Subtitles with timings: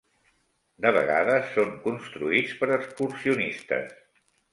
[0.85, 3.93] De vegades són construïts per excursionistes.